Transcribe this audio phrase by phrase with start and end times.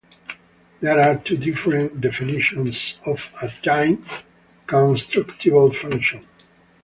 [0.79, 6.25] There are two different definitions of a time-constructible function.